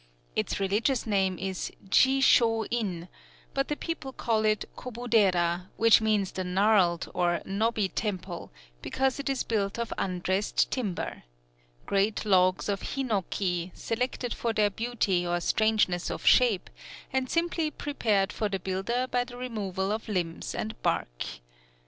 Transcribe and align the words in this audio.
Its 0.35 0.59
religious 0.59 1.05
name 1.05 1.37
is 1.37 1.71
Ji 1.87 2.21
shō 2.21 2.67
in; 2.71 3.07
but 3.53 3.67
the 3.67 3.75
people 3.75 4.11
call 4.11 4.43
it 4.45 4.65
Kobudera, 4.75 5.67
which 5.77 6.01
means 6.01 6.31
the 6.31 6.43
Gnarled, 6.43 7.07
or 7.13 7.39
Knobby 7.45 7.87
Temple, 7.87 8.51
because 8.81 9.19
it 9.19 9.29
is 9.29 9.43
built 9.43 9.77
of 9.77 9.93
undressed 9.99 10.71
timber, 10.71 11.21
great 11.85 12.25
logs 12.25 12.67
of 12.67 12.81
hinoki, 12.81 13.69
selected 13.75 14.33
for 14.33 14.53
their 14.53 14.71
beauty 14.71 15.23
or 15.23 15.39
strangeness 15.39 16.09
of 16.09 16.25
shape, 16.25 16.71
and 17.13 17.29
simply 17.29 17.69
prepared 17.69 18.33
for 18.33 18.49
the 18.49 18.57
builder 18.57 19.05
by 19.05 19.23
the 19.23 19.37
removal 19.37 19.91
of 19.91 20.09
limbs 20.09 20.55
and 20.55 20.81
bark. 20.81 21.25